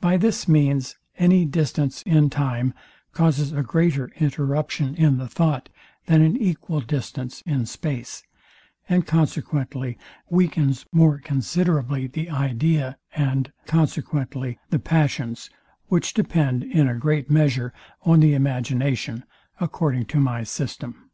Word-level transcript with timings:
By 0.00 0.16
this 0.16 0.48
means 0.48 0.96
any 1.18 1.44
distance 1.44 2.00
in 2.04 2.30
time 2.30 2.72
causes 3.12 3.52
a 3.52 3.60
greater 3.62 4.10
interruption 4.18 4.94
in 4.94 5.18
the 5.18 5.28
thought 5.28 5.68
than 6.06 6.22
an 6.22 6.38
equal 6.38 6.80
distance 6.80 7.42
in 7.42 7.66
space, 7.66 8.22
and 8.88 9.06
consequently 9.06 9.98
weakens 10.30 10.86
more 10.90 11.18
considerably 11.18 12.06
the 12.06 12.30
idea, 12.30 12.96
and 13.14 13.52
consequently 13.66 14.58
the 14.70 14.78
passions; 14.78 15.50
which 15.88 16.14
depend 16.14 16.64
in 16.64 16.88
a 16.88 16.96
great 16.98 17.30
measure, 17.30 17.74
on 18.06 18.20
the 18.20 18.32
imagination, 18.32 19.22
according 19.60 20.06
to 20.06 20.18
my 20.18 20.44
system. 20.44 21.10